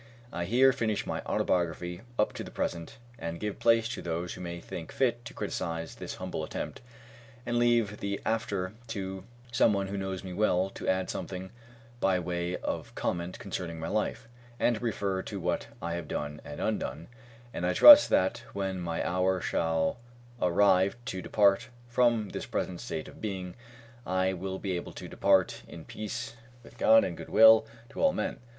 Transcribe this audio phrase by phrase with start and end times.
[0.33, 4.41] I here finish my autobiography up to the present and give place to those who
[4.41, 6.81] may think fit to criticise this humble attempt,
[7.45, 11.51] and leave the after to some one who knows me well to add something
[11.99, 14.27] by way of comment concerning my life,
[14.59, 17.07] and to refer to what I have done and undone;
[17.53, 19.99] and I trust that when my hour shall
[20.41, 23.53] arrive to depart from this present state of being,
[24.07, 28.39] I will be able to depart in peace with God and goodwill to all men.